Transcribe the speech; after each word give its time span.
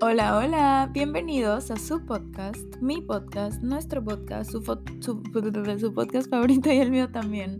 Hola, 0.00 0.38
hola, 0.38 0.90
bienvenidos 0.92 1.72
a 1.72 1.76
su 1.76 2.06
podcast, 2.06 2.76
mi 2.80 3.02
podcast, 3.02 3.60
nuestro 3.64 4.04
podcast, 4.04 4.52
su, 4.52 4.62
podcast 4.62 6.30
favorito 6.30 6.72
y 6.72 6.76
el 6.76 6.92
mío 6.92 7.10
también. 7.10 7.58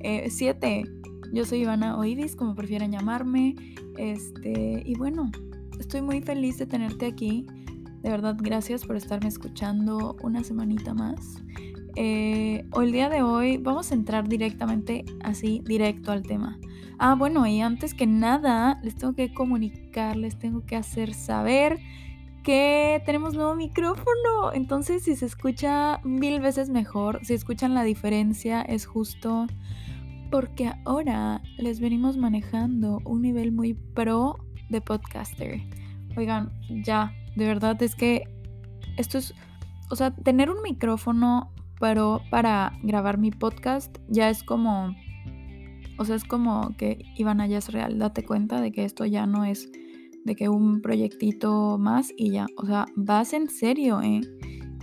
Eh, 0.00 0.28
siete, 0.28 0.82
yo 1.32 1.44
soy 1.44 1.60
Ivana 1.60 1.96
Oivis, 1.96 2.34
como 2.34 2.56
prefieran 2.56 2.90
llamarme. 2.90 3.54
Este, 3.98 4.82
y 4.84 4.96
bueno, 4.96 5.30
estoy 5.78 6.02
muy 6.02 6.20
feliz 6.22 6.58
de 6.58 6.66
tenerte 6.66 7.06
aquí. 7.06 7.46
De 8.02 8.10
verdad, 8.10 8.36
gracias 8.36 8.84
por 8.84 8.96
estarme 8.96 9.28
escuchando 9.28 10.16
una 10.24 10.42
semanita 10.42 10.92
más. 10.92 11.40
Eh, 11.94 12.68
el 12.82 12.90
día 12.90 13.08
de 13.08 13.22
hoy 13.22 13.58
vamos 13.58 13.92
a 13.92 13.94
entrar 13.94 14.28
directamente 14.28 15.04
así, 15.22 15.62
directo 15.64 16.10
al 16.10 16.24
tema. 16.24 16.58
Ah, 16.98 17.14
bueno, 17.14 17.46
y 17.46 17.60
antes 17.60 17.92
que 17.92 18.06
nada, 18.06 18.80
les 18.82 18.94
tengo 18.94 19.14
que 19.14 19.34
comunicar, 19.34 20.16
les 20.16 20.38
tengo 20.38 20.64
que 20.64 20.76
hacer 20.76 21.12
saber 21.12 21.78
que 22.42 23.02
tenemos 23.04 23.34
nuevo 23.34 23.54
micrófono. 23.54 24.52
Entonces, 24.54 25.02
si 25.02 25.14
se 25.16 25.26
escucha 25.26 26.00
mil 26.04 26.40
veces 26.40 26.70
mejor, 26.70 27.20
si 27.22 27.34
escuchan 27.34 27.74
la 27.74 27.82
diferencia, 27.82 28.62
es 28.62 28.86
justo 28.86 29.46
porque 30.30 30.72
ahora 30.84 31.42
les 31.58 31.80
venimos 31.80 32.16
manejando 32.16 33.00
un 33.04 33.22
nivel 33.22 33.52
muy 33.52 33.74
pro 33.74 34.38
de 34.70 34.80
podcaster. 34.80 35.60
Oigan, 36.16 36.50
ya, 36.82 37.12
de 37.36 37.46
verdad 37.46 37.80
es 37.82 37.94
que 37.94 38.24
esto 38.96 39.18
es, 39.18 39.34
o 39.90 39.96
sea, 39.96 40.12
tener 40.14 40.48
un 40.48 40.62
micrófono 40.62 41.52
pro 41.78 42.22
para 42.30 42.72
grabar 42.82 43.18
mi 43.18 43.30
podcast 43.30 43.98
ya 44.08 44.30
es 44.30 44.42
como 44.42 44.94
o 45.98 46.04
sea, 46.04 46.16
es 46.16 46.24
como 46.24 46.76
que 46.76 47.04
Ivana 47.16 47.46
ya 47.46 47.58
es 47.58 47.72
real. 47.72 47.98
Date 47.98 48.24
cuenta 48.24 48.60
de 48.60 48.72
que 48.72 48.84
esto 48.84 49.04
ya 49.04 49.26
no 49.26 49.44
es 49.44 49.70
de 50.24 50.34
que 50.34 50.48
un 50.48 50.82
proyectito 50.82 51.78
más 51.78 52.12
y 52.16 52.32
ya. 52.32 52.46
O 52.56 52.66
sea, 52.66 52.86
vas 52.96 53.32
en 53.32 53.48
serio, 53.48 54.00
¿eh? 54.02 54.20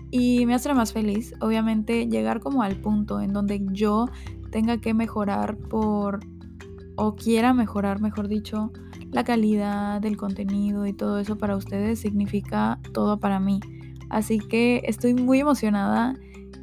Y 0.09 0.45
me 0.45 0.53
hace 0.53 0.73
más 0.73 0.93
feliz, 0.93 1.33
obviamente, 1.41 2.07
llegar 2.07 2.39
como 2.39 2.63
al 2.63 2.79
punto 2.79 3.19
en 3.19 3.33
donde 3.33 3.65
yo 3.71 4.07
tenga 4.51 4.77
que 4.79 4.93
mejorar 4.93 5.57
por, 5.57 6.19
o 6.95 7.15
quiera 7.15 7.53
mejorar, 7.53 7.99
mejor 7.99 8.27
dicho, 8.27 8.71
la 9.11 9.23
calidad 9.23 9.99
del 10.01 10.15
contenido 10.15 10.85
y 10.85 10.93
todo 10.93 11.19
eso 11.19 11.37
para 11.37 11.55
ustedes 11.55 11.99
significa 11.99 12.79
todo 12.93 13.19
para 13.19 13.39
mí. 13.39 13.59
Así 14.09 14.39
que 14.39 14.83
estoy 14.85 15.13
muy 15.15 15.39
emocionada 15.39 16.15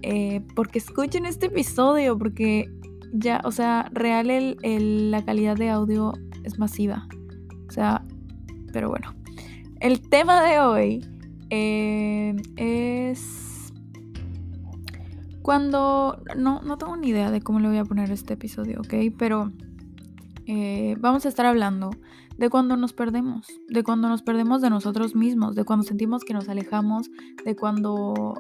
eh, 0.03 0.43
porque 0.55 0.79
escuchen 0.79 1.27
este 1.27 1.47
episodio, 1.47 2.17
porque 2.17 2.71
ya, 3.13 3.41
o 3.45 3.53
sea, 3.53 3.89
real 3.93 4.31
el, 4.31 5.11
la 5.11 5.25
calidad 5.25 5.57
de 5.57 5.71
audio 5.71 6.13
es 6.45 6.59
masiva. 6.59 7.07
O 7.69 7.73
sea, 7.73 8.05
pero 8.73 8.89
bueno. 8.89 9.15
El 9.81 10.01
tema 10.01 10.43
de 10.43 10.61
hoy 10.61 11.07
eh, 11.49 12.37
es 12.57 13.73
cuando... 15.43 16.23
No, 16.37 16.61
no 16.63 16.79
tengo 16.79 16.97
ni 16.97 17.09
idea 17.09 17.31
de 17.31 17.41
cómo 17.41 17.61
le 17.61 17.69
voy 17.69 17.79
a 17.79 17.85
poner 17.85 18.11
este 18.11 18.35
episodio, 18.35 18.81
¿ok? 18.81 18.95
Pero 19.19 19.53
eh, 20.47 20.97
vamos 20.99 21.25
a 21.27 21.29
estar 21.29 21.47
hablando 21.47 21.91
de 22.37 22.49
cuando 22.49 22.77
nos 22.77 22.93
perdemos, 22.93 23.47
de 23.69 23.83
cuando 23.83 24.09
nos 24.09 24.23
perdemos 24.23 24.63
de 24.63 24.71
nosotros 24.71 25.15
mismos, 25.15 25.55
de 25.55 25.65
cuando 25.65 25.85
sentimos 25.85 26.25
que 26.25 26.33
nos 26.33 26.49
alejamos, 26.49 27.11
de 27.45 27.55
cuando 27.55 28.35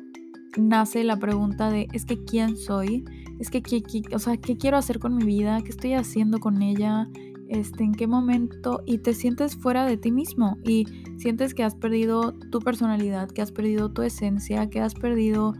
nace 0.57 1.05
la 1.05 1.19
pregunta 1.19 1.71
de, 1.71 1.87
es 1.93 2.07
que 2.07 2.25
quién 2.25 2.57
soy, 2.57 3.05
es 3.41 3.51
que, 3.51 3.63
¿qué, 3.63 3.83
o 4.15 4.19
sea, 4.19 4.37
¿qué 4.37 4.59
quiero 4.59 4.77
hacer 4.77 4.99
con 4.99 5.17
mi 5.17 5.25
vida? 5.25 5.63
¿Qué 5.63 5.71
estoy 5.71 5.95
haciendo 5.95 6.39
con 6.39 6.61
ella? 6.61 7.09
Este, 7.49 7.85
¿En 7.85 7.93
qué 7.93 8.07
momento? 8.07 8.83
Y 8.85 8.99
te 8.99 9.15
sientes 9.15 9.57
fuera 9.57 9.87
de 9.87 9.97
ti 9.97 10.13
mismo 10.13 10.59
y 10.63 10.87
sientes 11.17 11.55
que 11.55 11.65
has 11.65 11.75
perdido 11.75 12.35
tu 12.51 12.61
personalidad, 12.61 13.31
que 13.31 13.41
has 13.41 13.51
perdido 13.51 13.91
tu 13.91 14.03
esencia, 14.03 14.69
que 14.69 14.81
has 14.81 14.95
perdido... 14.95 15.55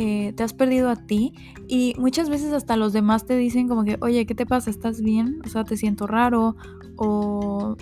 Eh, 0.00 0.32
te 0.34 0.44
has 0.44 0.52
perdido 0.52 0.90
a 0.90 0.94
ti 0.94 1.32
y 1.66 1.92
muchas 1.98 2.30
veces 2.30 2.52
hasta 2.52 2.76
los 2.76 2.92
demás 2.92 3.26
te 3.26 3.36
dicen 3.36 3.66
como 3.66 3.82
que, 3.82 3.98
oye, 4.00 4.26
¿qué 4.26 4.34
te 4.36 4.46
pasa? 4.46 4.70
¿Estás 4.70 5.02
bien? 5.02 5.40
O 5.44 5.48
sea, 5.48 5.64
te 5.64 5.76
siento 5.76 6.06
raro 6.06 6.54
o 6.94 7.76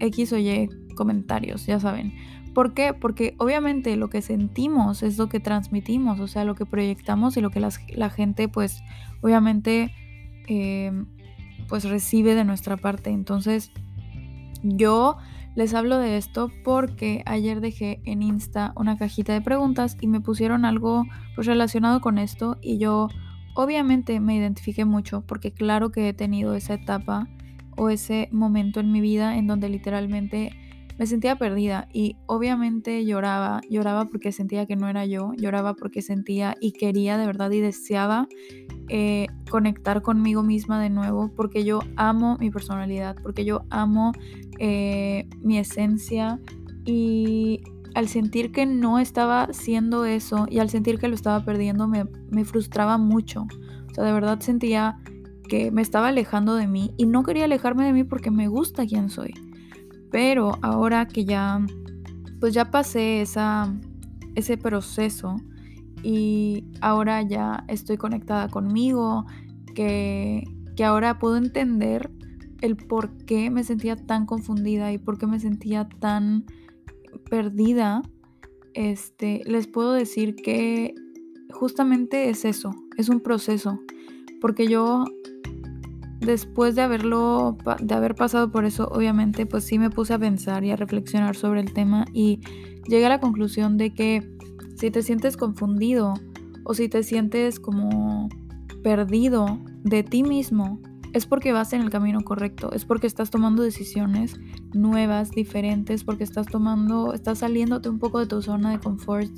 X 0.00 0.32
o 0.32 0.38
Y 0.38 0.68
comentarios, 0.96 1.66
ya 1.66 1.78
saben. 1.78 2.12
¿Por 2.54 2.72
qué? 2.72 2.94
Porque 2.94 3.34
obviamente 3.38 3.96
lo 3.96 4.08
que 4.08 4.22
sentimos 4.22 5.02
es 5.02 5.18
lo 5.18 5.28
que 5.28 5.40
transmitimos, 5.40 6.20
o 6.20 6.28
sea, 6.28 6.44
lo 6.44 6.54
que 6.54 6.64
proyectamos 6.64 7.36
y 7.36 7.40
lo 7.40 7.50
que 7.50 7.60
la, 7.60 8.10
gente 8.10 8.48
pues 8.48 8.82
obviamente 9.22 9.92
em, 10.46 11.06
pues 11.68 11.84
recibe 11.84 12.36
de 12.36 12.44
nuestra 12.44 12.76
parte. 12.76 13.10
Entonces 13.10 13.72
yo 14.62 15.16
les 15.56 15.74
hablo 15.74 15.98
de 15.98 16.16
esto 16.16 16.50
porque 16.62 17.22
ayer 17.26 17.60
dejé 17.60 18.00
en 18.04 18.22
Insta 18.22 18.72
una 18.76 18.96
cajita 18.96 19.32
de 19.32 19.40
preguntas 19.40 19.96
y 20.00 20.06
me 20.06 20.20
pusieron 20.20 20.64
algo 20.64 21.04
pues 21.34 21.48
relacionado 21.48 22.00
con 22.00 22.18
esto 22.18 22.58
y 22.62 22.78
yo 22.78 23.08
obviamente 23.54 24.20
me 24.20 24.36
identifiqué 24.36 24.84
mucho 24.84 25.22
porque 25.26 25.52
claro 25.52 25.90
que 25.90 26.08
he 26.08 26.12
tenido 26.12 26.54
esa 26.54 26.74
etapa 26.74 27.28
o 27.76 27.88
ese 27.88 28.28
momento 28.32 28.80
en 28.80 28.92
mi 28.92 29.00
vida 29.00 29.36
en 29.36 29.46
donde 29.46 29.68
literalmente 29.68 30.52
me 30.98 31.06
sentía 31.06 31.36
perdida 31.36 31.88
y 31.92 32.16
obviamente 32.26 33.04
lloraba, 33.04 33.60
lloraba 33.68 34.04
porque 34.06 34.32
sentía 34.32 34.66
que 34.66 34.76
no 34.76 34.88
era 34.88 35.04
yo, 35.06 35.32
lloraba 35.36 35.74
porque 35.74 36.02
sentía 36.02 36.54
y 36.60 36.72
quería 36.72 37.18
de 37.18 37.26
verdad 37.26 37.50
y 37.50 37.60
deseaba 37.60 38.28
eh, 38.88 39.26
conectar 39.50 40.02
conmigo 40.02 40.42
misma 40.42 40.80
de 40.80 40.90
nuevo 40.90 41.32
porque 41.34 41.64
yo 41.64 41.80
amo 41.96 42.36
mi 42.38 42.50
personalidad, 42.50 43.16
porque 43.22 43.44
yo 43.44 43.62
amo 43.70 44.12
eh, 44.58 45.28
mi 45.42 45.58
esencia 45.58 46.40
y 46.84 47.62
al 47.94 48.08
sentir 48.08 48.52
que 48.52 48.66
no 48.66 48.98
estaba 48.98 49.48
siendo 49.52 50.04
eso 50.04 50.46
y 50.48 50.58
al 50.58 50.70
sentir 50.70 50.98
que 50.98 51.08
lo 51.08 51.14
estaba 51.14 51.44
perdiendo 51.44 51.88
me, 51.88 52.06
me 52.30 52.44
frustraba 52.44 52.98
mucho. 52.98 53.46
O 53.90 53.94
sea, 53.94 54.04
de 54.04 54.12
verdad 54.12 54.40
sentía 54.40 54.98
que 55.48 55.70
me 55.70 55.82
estaba 55.82 56.08
alejando 56.08 56.54
de 56.54 56.66
mí 56.66 56.92
y 56.96 57.06
no 57.06 57.22
quería 57.22 57.44
alejarme 57.44 57.84
de 57.84 57.92
mí 57.92 58.04
porque 58.04 58.30
me 58.30 58.48
gusta 58.48 58.86
quien 58.86 59.08
soy. 59.08 59.34
Pero 60.14 60.58
ahora 60.62 61.08
que 61.08 61.24
ya, 61.24 61.58
pues 62.38 62.54
ya 62.54 62.70
pasé 62.70 63.20
esa, 63.20 63.74
ese 64.36 64.56
proceso 64.56 65.34
y 66.04 66.62
ahora 66.80 67.20
ya 67.22 67.64
estoy 67.66 67.96
conectada 67.96 68.46
conmigo, 68.46 69.26
que, 69.74 70.44
que 70.76 70.84
ahora 70.84 71.18
puedo 71.18 71.36
entender 71.36 72.12
el 72.60 72.76
por 72.76 73.16
qué 73.24 73.50
me 73.50 73.64
sentía 73.64 73.96
tan 73.96 74.24
confundida 74.24 74.92
y 74.92 74.98
por 74.98 75.18
qué 75.18 75.26
me 75.26 75.40
sentía 75.40 75.88
tan 75.98 76.44
perdida, 77.28 78.00
este, 78.72 79.42
les 79.46 79.66
puedo 79.66 79.94
decir 79.94 80.36
que 80.36 80.94
justamente 81.50 82.30
es 82.30 82.44
eso, 82.44 82.70
es 82.98 83.08
un 83.08 83.18
proceso, 83.18 83.80
porque 84.40 84.68
yo 84.68 85.06
después 86.24 86.74
de 86.74 86.82
haberlo, 86.82 87.56
de 87.80 87.94
haber 87.94 88.14
pasado 88.14 88.50
por 88.50 88.64
eso, 88.64 88.88
obviamente, 88.88 89.46
pues 89.46 89.64
sí 89.64 89.78
me 89.78 89.90
puse 89.90 90.14
a 90.14 90.18
pensar 90.18 90.64
y 90.64 90.70
a 90.70 90.76
reflexionar 90.76 91.36
sobre 91.36 91.60
el 91.60 91.72
tema 91.72 92.04
y 92.12 92.40
llegué 92.88 93.06
a 93.06 93.10
la 93.10 93.20
conclusión 93.20 93.76
de 93.76 93.94
que 93.94 94.28
si 94.76 94.90
te 94.90 95.02
sientes 95.02 95.36
confundido 95.36 96.14
o 96.64 96.74
si 96.74 96.88
te 96.88 97.02
sientes 97.02 97.60
como 97.60 98.28
perdido 98.82 99.58
de 99.82 100.02
ti 100.02 100.22
mismo, 100.22 100.80
es 101.14 101.26
porque 101.26 101.52
vas 101.52 101.72
en 101.72 101.80
el 101.80 101.90
camino 101.90 102.22
correcto, 102.22 102.72
es 102.72 102.84
porque 102.84 103.06
estás 103.06 103.30
tomando 103.30 103.62
decisiones 103.62 104.36
nuevas, 104.72 105.30
diferentes, 105.30 106.02
porque 106.02 106.24
estás 106.24 106.46
tomando, 106.46 107.14
estás 107.14 107.38
saliéndote 107.38 107.88
un 107.88 108.00
poco 108.00 108.18
de 108.18 108.26
tu 108.26 108.42
zona 108.42 108.72
de 108.72 108.80
confort, 108.80 109.30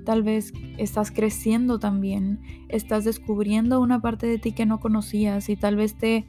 tal 0.00 0.22
vez 0.22 0.52
estás 0.78 1.10
creciendo 1.10 1.78
también, 1.78 2.40
estás 2.68 3.04
descubriendo 3.04 3.80
una 3.80 4.00
parte 4.00 4.26
de 4.26 4.38
ti 4.38 4.52
que 4.52 4.66
no 4.66 4.80
conocías 4.80 5.48
y 5.48 5.56
tal 5.56 5.76
vez 5.76 5.96
te, 5.96 6.26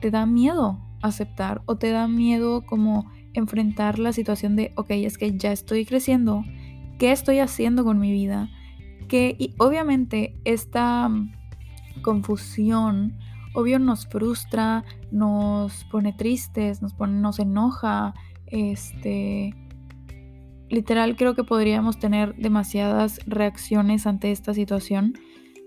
te 0.00 0.10
da 0.10 0.26
miedo 0.26 0.78
aceptar 1.02 1.62
o 1.66 1.76
te 1.76 1.90
da 1.90 2.08
miedo 2.08 2.64
como 2.66 3.10
enfrentar 3.34 3.98
la 3.98 4.12
situación 4.12 4.56
de, 4.56 4.72
ok, 4.76 4.90
es 4.90 5.18
que 5.18 5.36
ya 5.36 5.52
estoy 5.52 5.84
creciendo, 5.84 6.44
¿qué 6.98 7.12
estoy 7.12 7.38
haciendo 7.38 7.84
con 7.84 7.98
mi 7.98 8.12
vida? 8.12 8.50
Que 9.08 9.36
y 9.38 9.54
obviamente 9.58 10.38
esta 10.44 11.10
confusión, 12.02 13.18
obvio 13.54 13.78
nos 13.78 14.06
frustra, 14.06 14.84
nos 15.10 15.84
pone 15.84 16.12
tristes, 16.12 16.82
nos, 16.82 16.94
pone, 16.94 17.20
nos 17.20 17.38
enoja, 17.38 18.14
este, 18.46 19.54
literal 20.68 21.16
creo 21.16 21.34
que 21.34 21.44
podríamos 21.44 21.98
tener 21.98 22.34
demasiadas 22.36 23.20
reacciones 23.26 24.06
ante 24.06 24.32
esta 24.32 24.54
situación. 24.54 25.14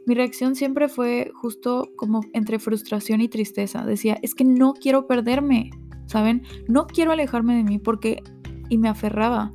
Mi 0.05 0.15
reacción 0.15 0.55
siempre 0.55 0.87
fue 0.89 1.31
justo 1.35 1.89
como 1.95 2.21
entre 2.33 2.59
frustración 2.59 3.21
y 3.21 3.29
tristeza. 3.29 3.85
Decía, 3.85 4.17
es 4.21 4.35
que 4.35 4.43
no 4.43 4.73
quiero 4.73 5.07
perderme, 5.07 5.69
¿saben? 6.07 6.43
No 6.67 6.87
quiero 6.87 7.11
alejarme 7.11 7.55
de 7.55 7.63
mí 7.63 7.79
porque... 7.79 8.23
Y 8.71 8.77
me 8.77 8.87
aferraba, 8.87 9.51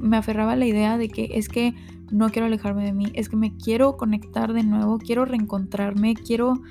me, 0.00 0.16
aferraba 0.16 0.52
a 0.52 0.56
la 0.56 0.66
idea 0.66 0.96
de 0.96 1.08
que 1.08 1.30
es 1.32 1.48
que 1.48 1.74
no 2.12 2.30
quiero 2.30 2.46
alejarme 2.46 2.84
de 2.84 2.92
mí, 2.92 3.06
es 3.14 3.28
que 3.28 3.34
me 3.34 3.56
quiero 3.56 3.96
conectar 3.96 4.52
de 4.52 4.62
nuevo, 4.62 4.98
quiero 4.98 5.24
reencontrarme, 5.24 6.14
quiero 6.14 6.62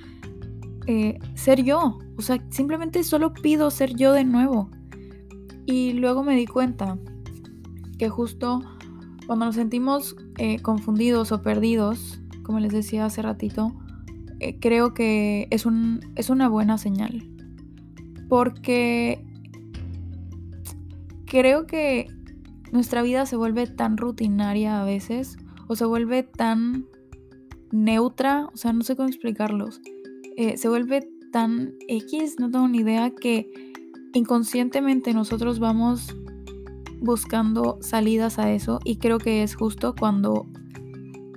eh, 0.88 1.20
ser 1.34 1.66
yo. 1.66 2.00
O 2.16 2.22
sea, 2.22 2.42
simplemente 2.50 3.04
solo 3.04 3.34
pido 3.34 3.70
ser 3.72 3.94
yo 3.94 4.14
de 4.14 4.24
nuevo. 4.24 4.72
Y 5.66 5.92
luego 5.92 6.24
me 6.24 6.38
di 6.38 6.46
cuenta 6.46 6.98
que 8.02 8.10
justo 8.10 8.64
cuando 9.28 9.46
nos 9.46 9.54
sentimos 9.54 10.16
eh, 10.40 10.60
confundidos 10.60 11.32
o 11.32 11.44
perdidos, 11.44 12.20
como 12.42 12.60
les 12.60 12.72
decía 12.72 13.06
hace 13.06 13.22
ratito, 13.22 13.78
eh, 14.40 14.58
creo 14.60 14.96
que 14.96 15.48
es, 15.52 15.68
un, 15.68 16.00
es 16.16 16.32
una 16.32 16.50
buena 16.50 16.80
señal. 16.80 17.30
Porque 18.28 19.24
creo 21.28 21.68
que 21.68 22.08
nuestra 22.72 23.04
vida 23.04 23.28
se 23.28 23.36
vuelve 23.36 23.68
tan 23.68 23.98
rutinaria 23.98 24.82
a 24.82 24.84
veces 24.84 25.38
o 25.68 25.76
se 25.76 25.86
vuelve 25.86 26.24
tan 26.24 26.88
neutra, 27.72 28.50
o 28.52 28.58
sea, 28.58 28.74
no 28.74 28.82
sé 28.82 28.96
cómo 28.96 29.10
explicarlos. 29.10 29.80
Eh, 30.38 30.58
se 30.58 30.70
vuelve 30.70 31.08
tan 31.32 31.76
X, 31.88 32.38
no 32.40 32.50
tengo 32.50 32.68
ni 32.68 32.80
idea, 32.80 33.12
que 33.12 33.48
inconscientemente 34.16 35.14
nosotros 35.14 35.60
vamos 35.60 36.16
buscando 37.02 37.80
salidas 37.82 38.40
a 38.40 38.52
eso 38.52 38.80
y 38.86 38.98
creo 38.98 39.18
que 39.18 39.44
es 39.44 39.56
justo 39.56 39.96
cuando 40.00 40.48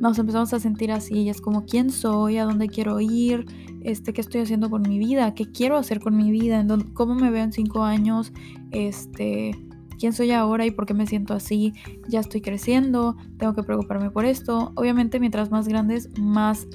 nos 0.00 0.18
empezamos 0.18 0.52
a 0.52 0.60
sentir 0.60 0.92
así 0.92 1.22
y 1.22 1.28
es 1.30 1.40
como 1.40 1.64
quién 1.64 1.90
soy, 1.90 2.36
a 2.36 2.44
dónde 2.44 2.68
quiero 2.68 3.00
ir, 3.00 3.46
este, 3.82 4.12
qué 4.12 4.20
estoy 4.20 4.42
haciendo 4.42 4.70
con 4.70 4.82
mi 4.82 4.98
vida, 4.98 5.34
qué 5.34 5.50
quiero 5.50 5.76
hacer 5.76 6.00
con 6.00 6.16
mi 6.16 6.30
vida, 6.30 6.64
cómo 6.92 7.14
me 7.14 7.30
veo 7.30 7.44
en 7.44 7.52
cinco 7.52 7.84
años, 7.84 8.32
este, 8.70 9.52
quién 9.98 10.12
soy 10.12 10.32
ahora 10.32 10.66
y 10.66 10.70
por 10.70 10.86
qué 10.86 10.94
me 10.94 11.06
siento 11.06 11.34
así, 11.34 11.72
ya 12.08 12.20
estoy 12.20 12.40
creciendo, 12.40 13.16
tengo 13.38 13.54
que 13.54 13.62
preocuparme 13.62 14.10
por 14.10 14.24
esto. 14.24 14.72
Obviamente 14.74 15.20
mientras 15.20 15.50
más 15.50 15.68
grandes, 15.68 16.10
más 16.18 16.66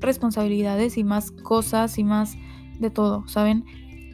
responsabilidades 0.00 0.98
y 0.98 1.04
más 1.04 1.30
cosas 1.30 1.98
y 1.98 2.04
más 2.04 2.36
de 2.78 2.90
todo, 2.90 3.26
¿saben? 3.28 3.64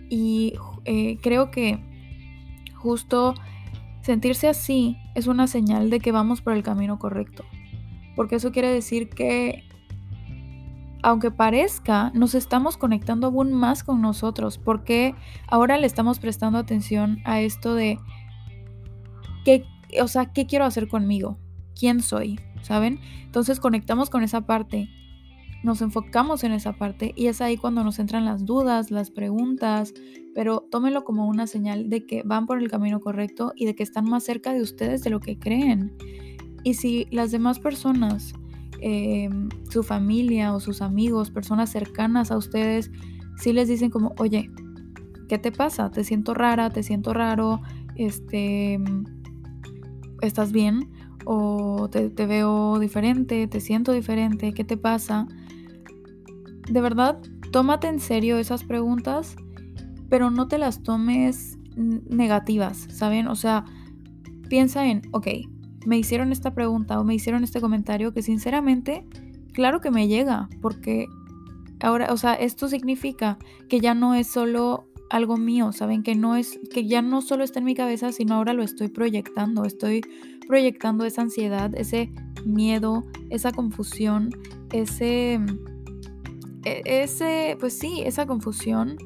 Y 0.09 0.55
eh, 0.85 1.19
creo 1.23 1.51
que 1.51 1.83
justo 2.75 3.35
sentirse 4.11 4.49
así 4.49 4.99
es 5.15 5.29
una 5.29 5.47
señal 5.47 5.89
de 5.89 6.01
que 6.01 6.11
vamos 6.11 6.43
por 6.43 6.53
el 6.53 6.65
camino 6.65 6.99
correcto. 6.99 7.45
Porque 8.17 8.35
eso 8.35 8.51
quiere 8.51 8.67
decir 8.67 9.09
que, 9.09 9.63
aunque 11.01 11.31
parezca, 11.31 12.11
nos 12.13 12.35
estamos 12.35 12.77
conectando 12.77 13.29
aún 13.29 13.53
más 13.53 13.85
con 13.85 14.03
nosotros. 14.03 14.59
Porque 14.59 15.15
ahora 15.47 15.77
le 15.77 15.87
estamos 15.87 16.19
prestando 16.19 16.59
atención 16.59 17.21
a 17.25 17.41
esto 17.41 17.77
de, 17.77 18.01
¿qué, 19.45 19.65
o 20.03 20.09
sea, 20.09 20.33
¿qué 20.33 20.45
quiero 20.45 20.65
hacer 20.65 20.89
conmigo? 20.89 21.39
¿Quién 21.79 22.03
soy? 22.03 22.41
¿Saben? 22.63 22.99
Entonces 23.23 23.61
conectamos 23.61 24.11
con 24.11 24.25
esa 24.25 24.41
parte 24.41 24.89
nos 25.63 25.83
enfocamos 25.83 26.43
en 26.45 26.53
esa 26.53 26.73
parte 26.73 27.13
y 27.17 27.27
es 27.27 27.41
ahí 27.41 27.57
cuando 27.57 27.85
nos 27.85 27.99
entran 27.99 28.25
las 28.25 28.45
dudas, 28.47 28.91
las 28.91 29.11
preguntas, 29.11 29.93
pero 30.35 30.67
tómenlo 30.71 31.05
como 31.05 31.27
una 31.27 31.47
señal 31.47 31.91
de 31.91 32.07
que 32.07 32.23
van 32.25 32.47
por 32.47 32.59
el 32.59 32.71
camino 32.71 33.01
correcto 33.01 33.53
y 33.57 33.67
de 33.67 33.75
que 33.75 33.83
están 33.83 34.09
más 34.09 34.25
cerca 34.25 34.53
de 34.53 34.63
ustedes 34.63 35.03
de 35.03 35.11
lo 35.11 35.21
que 35.21 35.39
creen. 35.39 35.93
Y 36.65 36.75
si 36.75 37.07
las 37.11 37.31
demás 37.31 37.59
personas, 37.59 38.33
em, 38.81 39.49
su 39.69 39.83
familia 39.83 40.55
o 40.55 40.61
sus 40.61 40.81
amigos, 40.81 41.31
personas 41.31 41.71
cercanas 41.71 42.31
a 42.31 42.37
ustedes, 42.37 42.91
si 43.37 43.53
les 43.53 43.69
dicen 43.69 43.91
como, 43.91 44.15
oye, 44.19 44.51
¿qué 45.29 45.39
te 45.39 45.53
pasa? 45.53 45.91
Te 45.91 46.05
siento 46.05 46.33
rara, 46.35 46.71
te 46.71 46.83
siento 46.83 47.13
raro, 47.13 47.61
este, 47.97 48.79
¿estás 50.23 50.53
bien? 50.53 50.91
O 51.27 51.89
te, 51.91 52.09
te 52.09 52.27
veo 52.27 52.79
diferente, 52.79 53.47
te 53.47 53.61
siento 53.61 53.93
diferente, 53.93 54.53
¿qué 54.53 54.65
te 54.65 54.79
pasa? 54.79 55.27
De 56.71 56.81
verdad, 56.81 57.19
tómate 57.51 57.89
en 57.89 57.99
serio 57.99 58.39
esas 58.39 58.65
preguntas, 58.65 59.37
pero 60.09 60.31
no 60.31 60.49
te 60.49 60.59
las 60.59 60.83
tomes 60.83 61.59
negativas, 61.77 62.87
¿saben? 62.91 63.27
O 63.29 63.35
sea, 63.35 63.65
piensa 64.49 64.87
en, 64.87 65.03
ok, 65.13 65.29
me 65.87 65.99
hicieron 65.99 66.31
esta 66.33 66.55
pregunta 66.55 67.01
o 67.01 67.05
me 67.05 67.15
hicieron 67.15 67.43
este 67.43 67.61
comentario 67.61 68.13
que 68.13 68.23
sinceramente, 68.23 69.07
claro 69.53 69.81
que 69.81 69.91
me 69.91 70.09
llega, 70.09 70.49
porque 70.61 71.07
ahora, 71.81 72.13
o 72.13 72.17
sea, 72.17 72.35
esto 72.35 72.69
significa 72.69 73.39
que 73.69 73.81
ya 73.81 73.95
no 73.95 74.15
es 74.15 74.29
solo 74.29 74.87
algo 75.11 75.37
mío, 75.37 75.73
¿saben? 75.73 76.05
Que 76.05 76.15
no 76.15 76.37
es, 76.37 76.61
que 76.73 76.87
ya 76.87 77.03
no 77.03 77.21
solo 77.21 77.43
está 77.43 77.59
en 77.59 77.65
mi 77.65 77.75
cabeza, 77.75 78.13
sino 78.13 78.35
ahora 78.35 78.53
lo 78.53 78.63
estoy 78.63 78.89
proyectando, 78.89 79.65
estoy 79.65 80.03
proyectando 80.47 81.05
esa 81.05 81.23
ansiedad, 81.23 81.75
ese 81.75 82.13
miedo, 82.45 83.05
esa 83.29 83.51
confusión, 83.51 84.31
ese 84.73 85.41
ese, 86.65 87.57
pues 87.59 87.79
sí, 87.79 88.03
esa 88.05 88.27
confusión 88.27 88.97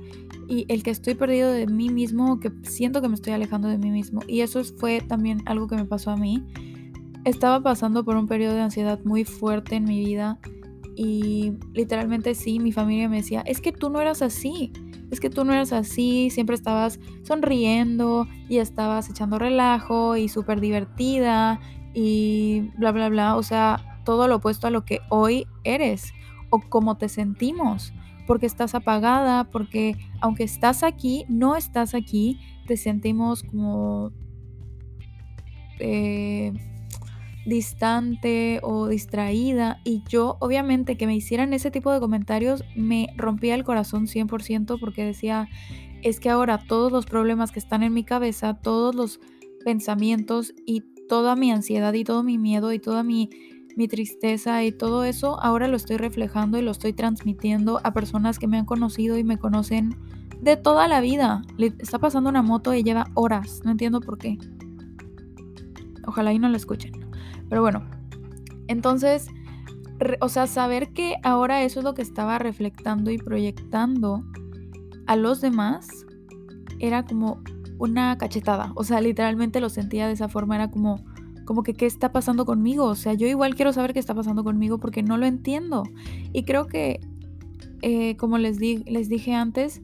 y 0.48 0.66
el 0.68 0.82
que 0.82 0.90
estoy 0.90 1.14
perdido 1.14 1.50
de 1.50 1.66
mí 1.66 1.88
mismo, 1.88 2.40
que 2.40 2.52
siento 2.62 3.00
que 3.00 3.08
me 3.08 3.14
estoy 3.14 3.32
alejando 3.32 3.68
de 3.68 3.78
mí 3.78 3.90
mismo. 3.90 4.20
Y 4.26 4.40
eso 4.40 4.62
fue 4.64 5.00
también 5.00 5.42
algo 5.46 5.68
que 5.68 5.76
me 5.76 5.84
pasó 5.84 6.10
a 6.10 6.16
mí. 6.16 6.44
Estaba 7.24 7.62
pasando 7.62 8.04
por 8.04 8.16
un 8.16 8.26
periodo 8.26 8.54
de 8.54 8.62
ansiedad 8.62 9.00
muy 9.04 9.24
fuerte 9.24 9.76
en 9.76 9.84
mi 9.84 10.04
vida 10.04 10.38
y 10.96 11.54
literalmente 11.72 12.34
sí, 12.34 12.58
mi 12.58 12.72
familia 12.72 13.08
me 13.08 13.16
decía, 13.16 13.42
es 13.46 13.60
que 13.60 13.72
tú 13.72 13.90
no 13.90 14.00
eras 14.00 14.22
así, 14.22 14.72
es 15.10 15.20
que 15.20 15.30
tú 15.30 15.44
no 15.44 15.52
eras 15.52 15.72
así, 15.72 16.30
siempre 16.30 16.54
estabas 16.54 17.00
sonriendo 17.22 18.28
y 18.48 18.58
estabas 18.58 19.08
echando 19.08 19.38
relajo 19.38 20.16
y 20.16 20.28
súper 20.28 20.60
divertida 20.60 21.60
y 21.94 22.70
bla, 22.76 22.92
bla, 22.92 23.08
bla. 23.08 23.36
O 23.36 23.42
sea, 23.42 24.00
todo 24.04 24.28
lo 24.28 24.36
opuesto 24.36 24.66
a 24.66 24.70
lo 24.70 24.84
que 24.84 25.00
hoy 25.08 25.46
eres 25.64 26.12
o 26.54 26.60
cómo 26.60 26.96
te 26.96 27.08
sentimos, 27.08 27.92
porque 28.28 28.46
estás 28.46 28.76
apagada, 28.76 29.50
porque 29.50 29.96
aunque 30.20 30.44
estás 30.44 30.84
aquí, 30.84 31.24
no 31.28 31.56
estás 31.56 31.94
aquí, 31.94 32.38
te 32.68 32.76
sentimos 32.76 33.42
como 33.42 34.12
eh, 35.80 36.52
distante 37.44 38.60
o 38.62 38.86
distraída. 38.86 39.80
Y 39.82 40.04
yo 40.08 40.36
obviamente 40.38 40.96
que 40.96 41.08
me 41.08 41.16
hicieran 41.16 41.52
ese 41.52 41.72
tipo 41.72 41.92
de 41.92 41.98
comentarios 41.98 42.64
me 42.76 43.08
rompía 43.16 43.56
el 43.56 43.64
corazón 43.64 44.06
100% 44.06 44.78
porque 44.78 45.04
decía, 45.04 45.48
es 46.02 46.20
que 46.20 46.30
ahora 46.30 46.58
todos 46.58 46.92
los 46.92 47.06
problemas 47.06 47.50
que 47.50 47.58
están 47.58 47.82
en 47.82 47.92
mi 47.92 48.04
cabeza, 48.04 48.54
todos 48.54 48.94
los 48.94 49.18
pensamientos 49.64 50.54
y 50.64 50.82
toda 51.08 51.34
mi 51.34 51.50
ansiedad 51.50 51.92
y 51.94 52.04
todo 52.04 52.22
mi 52.22 52.38
miedo 52.38 52.72
y 52.72 52.78
toda 52.78 53.02
mi 53.02 53.28
mi 53.76 53.88
tristeza 53.88 54.62
y 54.64 54.72
todo 54.72 55.04
eso, 55.04 55.40
ahora 55.42 55.68
lo 55.68 55.76
estoy 55.76 55.96
reflejando 55.96 56.58
y 56.58 56.62
lo 56.62 56.70
estoy 56.70 56.92
transmitiendo 56.92 57.80
a 57.84 57.92
personas 57.92 58.38
que 58.38 58.46
me 58.46 58.58
han 58.58 58.64
conocido 58.64 59.18
y 59.18 59.24
me 59.24 59.38
conocen 59.38 59.96
de 60.40 60.56
toda 60.56 60.88
la 60.88 61.00
vida. 61.00 61.42
Le 61.56 61.74
está 61.78 61.98
pasando 61.98 62.30
una 62.30 62.42
moto 62.42 62.74
y 62.74 62.82
lleva 62.82 63.10
horas, 63.14 63.62
no 63.64 63.72
entiendo 63.72 64.00
por 64.00 64.18
qué. 64.18 64.38
Ojalá 66.06 66.32
y 66.32 66.38
no 66.38 66.48
la 66.48 66.56
escuchen. 66.56 66.92
Pero 67.48 67.62
bueno, 67.62 67.84
entonces, 68.68 69.28
o 70.20 70.28
sea, 70.28 70.46
saber 70.46 70.92
que 70.92 71.16
ahora 71.22 71.62
eso 71.62 71.80
es 71.80 71.84
lo 71.84 71.94
que 71.94 72.02
estaba 72.02 72.38
reflectando 72.38 73.10
y 73.10 73.18
proyectando 73.18 74.24
a 75.06 75.16
los 75.16 75.40
demás 75.40 75.88
era 76.78 77.04
como 77.04 77.42
una 77.78 78.16
cachetada. 78.18 78.72
O 78.76 78.84
sea, 78.84 79.00
literalmente 79.00 79.60
lo 79.60 79.68
sentía 79.68 80.06
de 80.06 80.12
esa 80.12 80.28
forma, 80.28 80.54
era 80.56 80.70
como 80.70 81.04
como 81.44 81.62
que 81.62 81.74
qué 81.74 81.86
está 81.86 82.12
pasando 82.12 82.44
conmigo. 82.44 82.84
O 82.84 82.94
sea, 82.94 83.14
yo 83.14 83.26
igual 83.26 83.54
quiero 83.54 83.72
saber 83.72 83.92
qué 83.92 84.00
está 84.00 84.14
pasando 84.14 84.44
conmigo 84.44 84.78
porque 84.78 85.02
no 85.02 85.16
lo 85.16 85.26
entiendo. 85.26 85.84
Y 86.32 86.44
creo 86.44 86.66
que, 86.66 87.00
eh, 87.82 88.16
como 88.16 88.38
les, 88.38 88.58
les 88.60 89.08
dije 89.08 89.34
antes, 89.34 89.82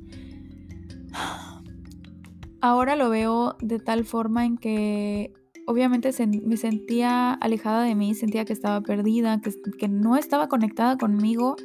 ahora 2.60 2.96
lo 2.96 3.10
veo 3.10 3.56
de 3.60 3.78
tal 3.78 4.04
forma 4.04 4.44
en 4.44 4.56
que 4.56 5.32
obviamente 5.66 6.10
me 6.44 6.56
sentía 6.56 7.32
alejada 7.32 7.84
de 7.84 7.94
mí, 7.94 8.14
sentía 8.14 8.44
que 8.44 8.52
estaba 8.52 8.80
perdida, 8.80 9.40
que, 9.40 9.52
que 9.78 9.88
no 9.88 10.16
estaba 10.16 10.48
conectada 10.48 10.98
conmigo 10.98 11.56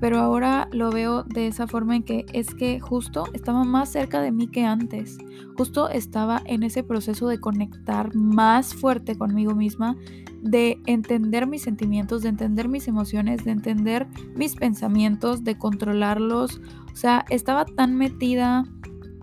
pero 0.00 0.18
ahora 0.18 0.68
lo 0.72 0.90
veo 0.90 1.24
de 1.24 1.46
esa 1.46 1.66
forma 1.66 1.96
en 1.96 2.02
que 2.02 2.26
es 2.32 2.54
que 2.54 2.80
justo 2.80 3.24
estaba 3.32 3.64
más 3.64 3.90
cerca 3.90 4.20
de 4.20 4.32
mí 4.32 4.48
que 4.48 4.64
antes. 4.64 5.18
Justo 5.56 5.88
estaba 5.88 6.42
en 6.44 6.62
ese 6.62 6.82
proceso 6.82 7.28
de 7.28 7.40
conectar 7.40 8.14
más 8.14 8.74
fuerte 8.74 9.16
conmigo 9.16 9.54
misma, 9.54 9.96
de 10.42 10.80
entender 10.86 11.46
mis 11.46 11.62
sentimientos, 11.62 12.22
de 12.22 12.28
entender 12.28 12.68
mis 12.68 12.86
emociones, 12.86 13.44
de 13.44 13.50
entender 13.50 14.06
mis 14.36 14.54
pensamientos, 14.54 15.42
de 15.42 15.58
controlarlos. 15.58 16.60
O 16.92 16.96
sea, 16.96 17.24
estaba 17.28 17.64
tan 17.64 17.96
metida 17.96 18.64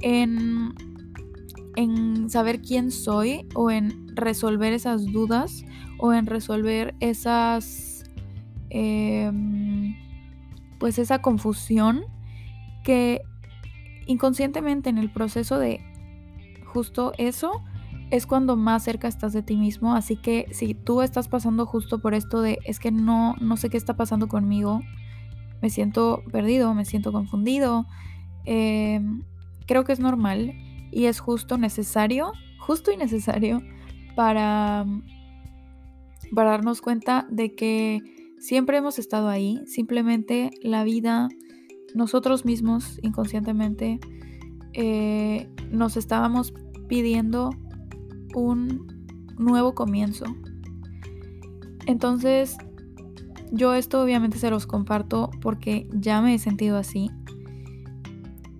en 0.01 0.73
en 1.75 2.29
saber 2.29 2.61
quién 2.61 2.91
soy 2.91 3.47
o 3.53 3.69
en 3.69 4.07
resolver 4.15 4.73
esas 4.73 5.05
dudas 5.11 5.65
o 5.97 6.13
en 6.13 6.25
resolver 6.25 6.95
esas 6.99 8.03
eh, 8.69 9.31
pues 10.79 10.99
esa 10.99 11.21
confusión 11.21 12.05
que 12.83 13.21
inconscientemente 14.05 14.89
en 14.89 14.97
el 14.97 15.11
proceso 15.11 15.57
de 15.57 15.81
justo 16.65 17.13
eso 17.17 17.63
es 18.11 18.27
cuando 18.27 18.55
más 18.55 18.83
cerca 18.83 19.07
estás 19.07 19.33
de 19.33 19.41
ti 19.41 19.57
mismo. 19.57 19.95
Así 19.95 20.15
que 20.15 20.47
si 20.51 20.73
tú 20.73 21.01
estás 21.01 21.27
pasando 21.27 21.65
justo 21.65 21.99
por 21.99 22.13
esto 22.13 22.41
de 22.41 22.59
es 22.65 22.79
que 22.79 22.91
no, 22.91 23.35
no 23.39 23.57
sé 23.57 23.69
qué 23.69 23.77
está 23.77 23.95
pasando 23.95 24.27
conmigo, 24.27 24.81
me 25.61 25.69
siento 25.69 26.23
perdido, 26.31 26.73
me 26.73 26.85
siento 26.85 27.11
confundido, 27.11 27.85
em, 28.45 29.23
creo 29.65 29.83
que 29.83 29.93
es 29.93 29.99
normal 29.99 30.53
y 30.91 31.05
es 31.05 31.19
justo 31.19 31.57
necesario, 31.57 32.33
justo 32.59 32.91
y 32.91 32.97
necesario 32.97 33.61
para, 34.15 34.85
para 36.33 36.51
darnos 36.51 36.81
cuenta 36.81 37.25
de 37.29 37.55
que 37.55 38.01
siempre 38.45 38.77
hemos 38.77 38.99
estado 38.99 39.27
ahí, 39.27 39.63
simplemente 39.65 40.51
la 40.61 40.83
vida, 40.83 41.29
nosotros 41.95 42.45
mismos 42.45 42.99
inconscientemente, 43.01 43.99
eh, 44.73 45.49
nos 45.71 45.97
estábamos 45.97 46.53
pidiendo 46.87 47.49
un 48.35 48.85
nuevo 49.39 49.73
comienzo. 49.73 50.25
Entonces, 51.87 52.55
yo 53.51 53.73
esto 53.73 54.03
obviamente 54.03 54.37
se 54.37 54.51
los 54.51 54.67
comparto 54.67 55.31
porque 55.41 55.87
ya 55.91 56.21
me 56.21 56.35
he 56.35 56.39
sentido 56.39 56.77
así. 56.77 57.09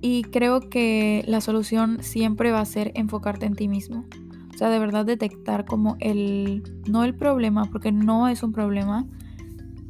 Y 0.02 0.24
creo 0.24 0.62
que 0.62 1.24
la 1.28 1.42
solución 1.42 2.00
siempre 2.02 2.52
va 2.52 2.62
a 2.62 2.66
ser 2.66 2.92
enfocarte 2.96 3.46
en 3.46 3.54
ti 3.54 3.68
mismo. 3.68 4.04
O 4.52 4.58
sea, 4.58 4.70
de 4.70 4.80
verdad 4.80 5.06
detectar 5.06 5.66
como 5.66 5.96
el, 6.00 6.64
no 6.88 7.04
el 7.04 7.14
problema, 7.14 7.66
porque 7.66 7.92
no 7.92 8.28
es 8.28 8.42
un 8.42 8.52
problema, 8.52 9.06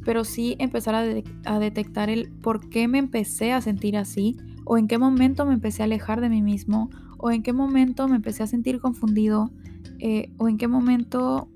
pero 0.06 0.22
sí 0.22 0.54
empezar 0.60 0.94
a, 0.94 1.58
detectar 1.58 2.10
el 2.10 2.30
por 2.40 2.68
qué 2.68 2.86
me 2.86 2.98
empecé 2.98 3.52
a 3.52 3.60
sentir 3.60 3.96
así, 3.96 4.36
o 4.64 4.78
en 4.78 4.86
qué 4.86 4.98
momento 4.98 5.44
me 5.44 5.54
empecé 5.54 5.82
a 5.82 5.86
alejar 5.86 6.20
de 6.20 6.28
mí 6.28 6.42
mismo, 6.42 6.90
o 7.18 7.32
en 7.32 7.42
qué 7.42 7.52
momento 7.52 8.06
me 8.06 8.14
empecé 8.14 8.44
a 8.44 8.46
sentir 8.46 8.78
confundido, 8.78 9.50
eh, 9.98 10.30
o 10.38 10.48
en 10.48 10.58
qué 10.58 10.68
momento, 10.68 11.48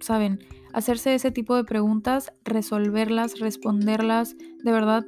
saben, 0.00 0.40
hacerse 0.72 1.14
ese 1.14 1.30
tipo 1.30 1.54
de 1.54 1.62
preguntas, 1.62 2.32
resolverlas, 2.44 3.38
responderlas 3.38 4.36
de 4.64 4.72
verdad 4.72 5.06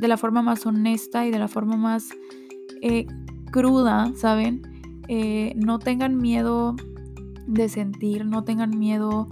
de 0.00 0.06
la 0.06 0.16
forma 0.16 0.42
más 0.42 0.64
honesta 0.64 1.26
y 1.26 1.32
de 1.32 1.40
la 1.40 1.48
forma 1.48 1.76
más 1.76 2.10
eh, 2.82 3.04
cruda, 3.50 4.12
¿saben? 4.14 4.62
Eh, 5.08 5.54
no 5.56 5.80
tengan 5.80 6.18
miedo 6.18 6.76
de 7.48 7.68
sentir, 7.68 8.26
no 8.26 8.44
tengan 8.44 8.78
miedo 8.78 9.28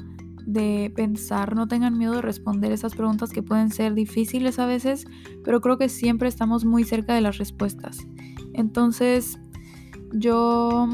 de 0.47 0.93
pensar, 0.95 1.55
no 1.55 1.69
tengan 1.69 1.99
miedo 1.99 2.15
de 2.15 2.23
responder 2.23 2.73
esas 2.73 2.95
preguntas 2.95 3.31
que 3.31 3.43
pueden 3.43 3.71
ser 3.71 3.95
difíciles 3.95 4.59
a 4.59 4.67
veces, 4.67 5.07
pero 5.45 5.61
creo 5.61 5.79
que 5.79 5.89
siempre 5.89 6.29
estamos 6.29 6.65
muy 6.65 6.85
cerca 6.85 7.15
de 7.15 7.21
las 7.21 7.39
respuestas. 7.39 8.07
Entonces, 8.53 9.39
yo 10.13 10.89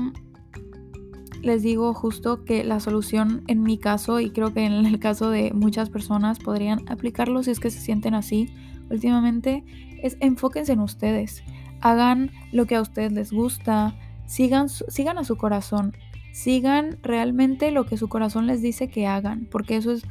les 1.42 1.62
digo 1.62 1.94
justo 1.94 2.44
que 2.44 2.64
la 2.64 2.80
solución 2.80 3.44
en 3.46 3.62
mi 3.62 3.78
caso 3.78 4.20
y 4.20 4.30
creo 4.30 4.52
que 4.52 4.64
en 4.64 4.72
el 4.72 4.98
caso 4.98 5.30
de 5.30 5.52
muchas 5.52 5.90
personas 5.90 6.38
podrían 6.38 6.82
aplicarlo 6.88 7.42
si 7.42 7.50
es 7.52 7.60
que 7.60 7.70
se 7.70 7.80
sienten 7.80 8.14
así 8.14 8.48
últimamente 8.90 9.64
es 10.02 10.16
enfóquense 10.20 10.72
en 10.72 10.80
ustedes. 10.80 11.42
Hagan 11.80 12.30
lo 12.52 12.66
que 12.66 12.76
a 12.76 12.82
ustedes 12.82 13.12
les 13.12 13.32
gusta, 13.32 13.94
sigan, 14.26 14.68
sigan 14.68 15.18
a 15.18 15.24
su 15.24 15.36
corazón, 15.36 15.96
sigan 16.36 16.98
realmente 17.02 17.70
lo 17.70 17.86
que 17.86 17.96
su 17.96 18.10
corazón 18.10 18.46
les 18.46 18.60
dice 18.60 18.88
que 18.88 19.06
hagan, 19.06 19.48
porque 19.50 19.76
eso 19.76 19.90
es 19.90 20.02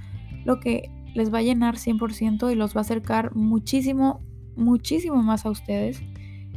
lo 0.44 0.60
que 0.60 0.89
les 1.13 1.32
va 1.32 1.38
a 1.38 1.44
llenar 1.44 1.75
100% 1.75 2.51
y 2.51 2.55
los 2.55 2.75
va 2.75 2.79
a 2.79 2.82
acercar 2.82 3.36
muchísimo, 3.36 4.22
muchísimo 4.55 5.22
más 5.22 5.46
a 5.46 5.51
ustedes. 5.51 6.01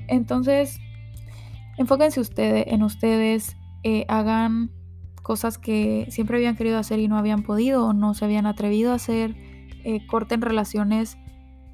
Entonces, 0.07 0.81
enfóquense 1.77 2.19
ustedes, 2.19 2.65
en 2.69 2.83
ustedes, 2.83 3.59
eh, 3.83 4.07
hagan 4.09 4.71
cosas 5.23 5.59
que 5.59 6.07
siempre 6.09 6.39
habían 6.39 6.57
querido 6.57 6.79
hacer 6.79 6.99
y 6.99 7.07
no 7.07 7.19
habían 7.19 7.43
podido 7.43 7.89
o 7.89 7.93
no 7.93 8.15
se 8.15 8.25
habían 8.25 8.47
atrevido 8.47 8.93
a 8.93 8.95
hacer, 8.95 9.37
eh, 9.85 10.07
corten 10.07 10.41
relaciones 10.41 11.19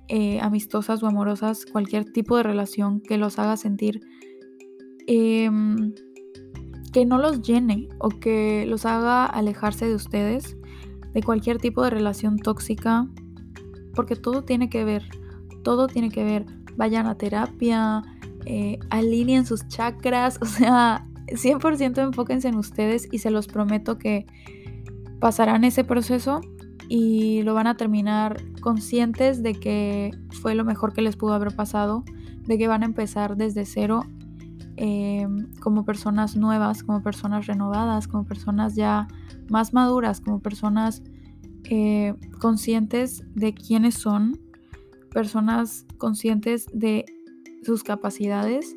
eh, 0.08 0.40
amistosas 0.40 1.00
o 1.04 1.06
amorosas, 1.06 1.64
cualquier 1.64 2.06
tipo 2.06 2.36
de 2.38 2.42
relación 2.42 3.00
que 3.00 3.18
los 3.18 3.38
haga 3.38 3.56
sentir 3.56 4.00
em, 5.06 5.94
que 6.94 7.04
no 7.04 7.18
los 7.18 7.42
llene 7.42 7.88
o 7.98 8.08
que 8.08 8.66
los 8.68 8.86
haga 8.86 9.26
alejarse 9.26 9.84
de 9.88 9.96
ustedes, 9.96 10.56
de 11.12 11.22
cualquier 11.24 11.58
tipo 11.58 11.82
de 11.82 11.90
relación 11.90 12.38
tóxica, 12.38 13.08
porque 13.96 14.14
todo 14.14 14.44
tiene 14.44 14.70
que 14.70 14.84
ver, 14.84 15.02
todo 15.64 15.88
tiene 15.88 16.08
que 16.08 16.22
ver. 16.22 16.46
Vayan 16.76 17.08
a 17.08 17.16
terapia, 17.16 18.02
alineen 18.90 19.44
sus 19.44 19.66
chakras, 19.66 20.38
o 20.40 20.46
sea, 20.46 21.04
100% 21.26 21.98
enfóquense 21.98 22.46
en 22.46 22.54
ustedes 22.54 23.08
y 23.10 23.18
se 23.18 23.32
los 23.32 23.48
prometo 23.48 23.98
que 23.98 24.26
pasarán 25.18 25.64
ese 25.64 25.82
proceso 25.82 26.42
y 26.88 27.42
lo 27.42 27.54
van 27.54 27.66
a 27.66 27.76
terminar 27.76 28.40
conscientes 28.60 29.42
de 29.42 29.54
que 29.54 30.12
fue 30.30 30.54
lo 30.54 30.64
mejor 30.64 30.92
que 30.92 31.02
les 31.02 31.16
pudo 31.16 31.32
haber 31.32 31.56
pasado, 31.56 32.04
de 32.46 32.56
que 32.56 32.68
van 32.68 32.84
a 32.84 32.86
empezar 32.86 33.36
desde 33.36 33.64
cero 33.64 34.04
em, 34.76 35.52
como 35.60 35.84
personas 35.84 36.36
nuevas, 36.36 36.82
como 36.82 37.02
personas 37.02 37.46
renovadas, 37.46 38.08
como 38.08 38.24
personas 38.24 38.74
ya 38.74 39.08
más 39.48 39.72
maduras, 39.72 40.20
como 40.20 40.40
personas 40.40 41.02
eh, 41.64 42.14
conscientes 42.40 43.24
de 43.34 43.54
quiénes 43.54 43.94
son, 43.94 44.38
personas 45.12 45.86
conscientes 45.98 46.66
de 46.72 47.04
sus 47.62 47.82
capacidades 47.82 48.76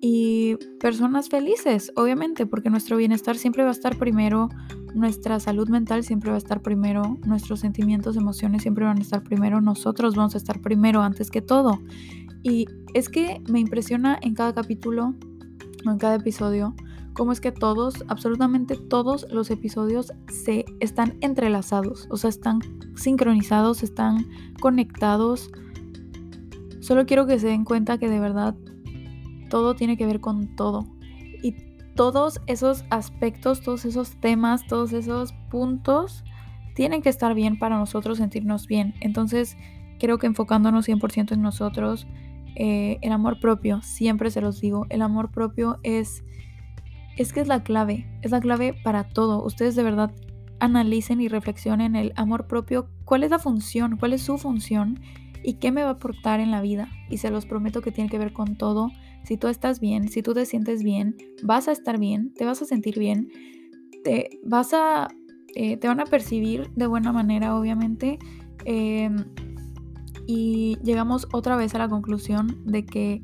y 0.00 0.56
personas 0.80 1.28
felices, 1.28 1.92
obviamente, 1.96 2.46
porque 2.46 2.70
nuestro 2.70 2.96
bienestar 2.96 3.36
siempre 3.36 3.62
va 3.62 3.70
a 3.70 3.72
estar 3.72 3.96
primero, 3.96 4.48
nuestra 4.94 5.38
salud 5.40 5.68
mental 5.68 6.04
siempre 6.04 6.30
va 6.30 6.36
a 6.36 6.38
estar 6.38 6.62
primero, 6.62 7.18
nuestros 7.26 7.60
sentimientos, 7.60 8.16
emociones 8.16 8.62
siempre 8.62 8.84
van 8.84 8.98
a 8.98 9.02
estar 9.02 9.22
primero, 9.22 9.60
nosotros 9.60 10.16
vamos 10.16 10.34
a 10.34 10.38
estar 10.38 10.60
primero 10.60 11.02
antes 11.02 11.30
que 11.30 11.42
todo. 11.42 11.80
Y 12.42 12.66
es 12.94 13.08
que 13.08 13.42
me 13.50 13.60
impresiona 13.60 14.18
en 14.22 14.34
cada 14.34 14.52
capítulo 14.54 15.14
en 15.92 15.98
cada 15.98 16.16
episodio 16.16 16.74
cómo 17.16 17.32
es 17.32 17.40
que 17.40 17.50
todos, 17.50 18.04
absolutamente 18.08 18.76
todos 18.76 19.26
los 19.30 19.50
episodios 19.50 20.12
se 20.28 20.66
están 20.80 21.16
entrelazados, 21.22 22.06
o 22.10 22.18
sea, 22.18 22.28
están 22.28 22.60
sincronizados, 22.94 23.82
están 23.82 24.26
conectados. 24.60 25.50
Solo 26.80 27.06
quiero 27.06 27.26
que 27.26 27.38
se 27.38 27.48
den 27.48 27.64
cuenta 27.64 27.98
que 27.98 28.10
de 28.10 28.20
verdad 28.20 28.54
todo 29.48 29.74
tiene 29.74 29.96
que 29.96 30.06
ver 30.06 30.20
con 30.20 30.54
todo. 30.56 30.84
Y 31.42 31.54
todos 31.94 32.40
esos 32.46 32.84
aspectos, 32.90 33.62
todos 33.62 33.86
esos 33.86 34.20
temas, 34.20 34.66
todos 34.66 34.92
esos 34.92 35.32
puntos 35.50 36.22
tienen 36.74 37.00
que 37.00 37.08
estar 37.08 37.34
bien 37.34 37.58
para 37.58 37.78
nosotros 37.78 38.18
sentirnos 38.18 38.66
bien. 38.66 38.94
Entonces, 39.00 39.56
creo 39.98 40.18
que 40.18 40.26
enfocándonos 40.26 40.86
100% 40.86 41.32
en 41.32 41.40
nosotros, 41.40 42.06
eh, 42.58 42.98
el 43.02 43.12
amor 43.12 43.38
propio, 43.38 43.82
siempre 43.82 44.30
se 44.30 44.40
los 44.40 44.60
digo, 44.62 44.86
el 44.88 45.02
amor 45.02 45.30
propio 45.30 45.78
es, 45.82 46.24
es 47.18 47.34
que 47.34 47.40
es 47.40 47.48
la 47.48 47.62
clave, 47.62 48.06
es 48.22 48.30
la 48.30 48.40
clave 48.40 48.74
para 48.82 49.04
todo. 49.04 49.44
Ustedes 49.44 49.76
de 49.76 49.82
verdad 49.82 50.10
analicen 50.58 51.20
y 51.20 51.28
reflexionen 51.28 51.96
el 51.96 52.14
amor 52.16 52.46
propio, 52.46 52.88
cuál 53.04 53.24
es 53.24 53.30
la 53.30 53.38
función, 53.38 53.98
cuál 53.98 54.14
es 54.14 54.22
su 54.22 54.38
función 54.38 55.00
y 55.42 55.54
qué 55.54 55.70
me 55.70 55.82
va 55.82 55.90
a 55.90 55.92
aportar 55.92 56.40
en 56.40 56.50
la 56.50 56.62
vida. 56.62 56.88
Y 57.10 57.18
se 57.18 57.30
los 57.30 57.44
prometo 57.44 57.82
que 57.82 57.92
tiene 57.92 58.08
que 58.08 58.18
ver 58.18 58.32
con 58.32 58.56
todo. 58.56 58.90
Si 59.24 59.36
tú 59.36 59.48
estás 59.48 59.78
bien, 59.78 60.08
si 60.08 60.22
tú 60.22 60.32
te 60.32 60.46
sientes 60.46 60.82
bien, 60.82 61.14
vas 61.42 61.68
a 61.68 61.72
estar 61.72 61.98
bien, 61.98 62.32
te 62.32 62.46
vas 62.46 62.62
a 62.62 62.64
sentir 62.64 62.98
bien, 62.98 63.28
te 64.02 64.40
vas 64.44 64.72
a, 64.72 65.08
eh, 65.54 65.76
te 65.76 65.88
van 65.88 66.00
a 66.00 66.06
percibir 66.06 66.70
de 66.70 66.86
buena 66.86 67.12
manera, 67.12 67.54
obviamente. 67.54 68.18
Em, 68.64 69.26
y 70.26 70.78
llegamos 70.82 71.28
otra 71.32 71.56
vez 71.56 71.74
a 71.74 71.78
la 71.78 71.88
conclusión 71.88 72.58
de 72.64 72.84
que 72.84 73.22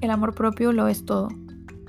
el 0.00 0.10
amor 0.10 0.34
propio 0.34 0.72
lo 0.72 0.88
es 0.88 1.04
todo. 1.04 1.28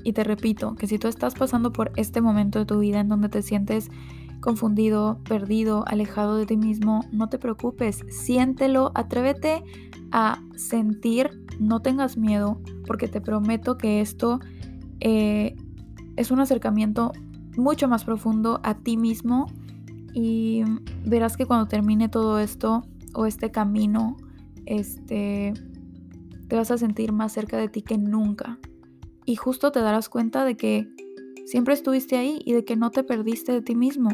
Y 0.04 0.12
te 0.12 0.24
repito, 0.24 0.74
que 0.74 0.86
si 0.86 0.98
tú 0.98 1.08
estás 1.08 1.34
pasando 1.34 1.72
por 1.72 1.92
este 1.96 2.20
momento 2.20 2.58
de 2.58 2.66
tu 2.66 2.78
vida 2.78 3.00
en 3.00 3.08
donde 3.08 3.28
te 3.28 3.42
sientes 3.42 3.90
confundido, 4.40 5.20
perdido, 5.28 5.84
alejado 5.86 6.36
de 6.36 6.46
ti 6.46 6.56
mismo, 6.56 7.04
no 7.12 7.28
te 7.28 7.38
preocupes, 7.38 8.04
siéntelo, 8.08 8.92
atrévete 8.94 9.64
a 10.12 10.40
sentir, 10.56 11.44
no 11.58 11.80
tengas 11.80 12.16
miedo, 12.16 12.60
porque 12.86 13.08
te 13.08 13.20
prometo 13.20 13.76
que 13.76 14.00
esto 14.00 14.40
eh, 15.00 15.56
es 16.16 16.30
un 16.30 16.40
acercamiento 16.40 17.12
mucho 17.56 17.88
más 17.88 18.04
profundo 18.04 18.60
a 18.62 18.74
ti 18.74 18.96
mismo 18.96 19.46
y 20.14 20.62
verás 21.04 21.36
que 21.36 21.46
cuando 21.46 21.66
termine 21.66 22.08
todo 22.08 22.38
esto 22.38 22.84
o 23.14 23.26
este 23.26 23.50
camino, 23.50 24.16
este, 24.66 25.52
te 26.48 26.56
vas 26.56 26.70
a 26.70 26.78
sentir 26.78 27.12
más 27.12 27.32
cerca 27.32 27.56
de 27.56 27.68
ti 27.68 27.82
que 27.82 27.98
nunca. 27.98 28.58
Y 29.24 29.36
justo 29.36 29.72
te 29.72 29.80
darás 29.80 30.08
cuenta 30.08 30.44
de 30.44 30.56
que 30.56 30.88
Siempre 31.48 31.72
estuviste 31.72 32.18
ahí 32.18 32.42
y 32.44 32.52
de 32.52 32.62
que 32.66 32.76
no 32.76 32.90
te 32.90 33.02
perdiste 33.02 33.52
de 33.52 33.62
ti 33.62 33.74
mismo. 33.74 34.10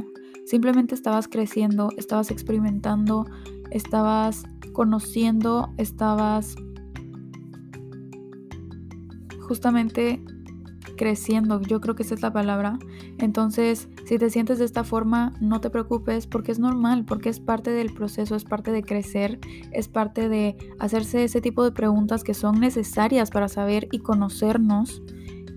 Simplemente 0.47 0.95
estabas 0.95 1.27
creciendo, 1.27 1.89
estabas 1.97 2.31
experimentando, 2.31 3.27
estabas 3.73 4.45
conociendo, 4.73 5.75
estabas 5.77 6.55
justamente 9.41 10.25
creciendo. 10.97 11.61
Yo 11.61 11.81
creo 11.81 11.95
que 11.95 12.03
esa 12.03 12.15
es 12.15 12.23
la 12.23 12.33
palabra. 12.33 12.79
Entonces, 13.19 13.89
si 14.07 14.19
te 14.19 14.31
sientes 14.31 14.59
de 14.59 14.65
esta 14.65 14.85
forma, 14.85 15.35
no 15.41 15.61
te 15.61 15.71
preocupes 15.71 16.27
porque 16.27 16.53
es 16.53 16.59
normal, 16.59 17.05
porque 17.05 17.29
es 17.29 17.41
parte 17.41 17.71
del 17.71 17.93
proceso, 17.93 18.37
es 18.37 18.45
parte 18.45 18.71
de 18.71 18.83
crecer, 18.83 19.39
es 19.73 19.89
parte 19.89 20.29
de 20.29 20.57
hacerse 20.79 21.25
ese 21.25 21.41
tipo 21.41 21.65
de 21.65 21.73
preguntas 21.73 22.25
que 22.25 22.35
son 22.35 22.61
necesarias 22.61 23.31
para 23.31 23.49
saber 23.49 23.89
y 23.93 24.01
conocernos. 24.01 25.03